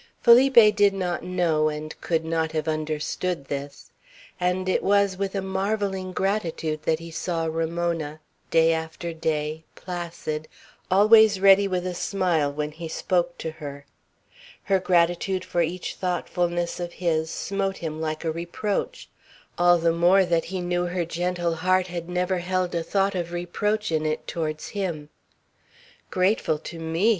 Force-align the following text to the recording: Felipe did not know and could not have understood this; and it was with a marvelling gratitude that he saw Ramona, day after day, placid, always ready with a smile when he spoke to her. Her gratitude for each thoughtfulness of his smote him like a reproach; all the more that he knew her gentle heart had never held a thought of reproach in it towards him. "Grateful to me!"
Felipe 0.19 0.75
did 0.75 0.93
not 0.95 1.21
know 1.21 1.69
and 1.69 1.93
could 2.01 2.25
not 2.25 2.53
have 2.53 2.67
understood 2.67 3.45
this; 3.45 3.91
and 4.39 4.67
it 4.67 4.81
was 4.81 5.15
with 5.15 5.35
a 5.35 5.43
marvelling 5.43 6.11
gratitude 6.11 6.81
that 6.85 6.97
he 6.97 7.11
saw 7.11 7.45
Ramona, 7.45 8.19
day 8.49 8.73
after 8.73 9.13
day, 9.13 9.63
placid, 9.75 10.47
always 10.89 11.39
ready 11.39 11.67
with 11.67 11.85
a 11.85 11.93
smile 11.93 12.51
when 12.51 12.71
he 12.71 12.87
spoke 12.87 13.37
to 13.37 13.51
her. 13.51 13.85
Her 14.63 14.79
gratitude 14.79 15.45
for 15.45 15.61
each 15.61 15.93
thoughtfulness 15.93 16.79
of 16.79 16.93
his 16.93 17.29
smote 17.29 17.77
him 17.77 18.01
like 18.01 18.23
a 18.25 18.31
reproach; 18.31 19.07
all 19.55 19.77
the 19.77 19.93
more 19.93 20.25
that 20.25 20.45
he 20.45 20.61
knew 20.61 20.87
her 20.87 21.05
gentle 21.05 21.53
heart 21.57 21.85
had 21.85 22.09
never 22.09 22.39
held 22.39 22.73
a 22.73 22.81
thought 22.81 23.13
of 23.13 23.31
reproach 23.31 23.91
in 23.91 24.07
it 24.07 24.25
towards 24.25 24.69
him. 24.69 25.09
"Grateful 26.09 26.57
to 26.57 26.79
me!" 26.79 26.89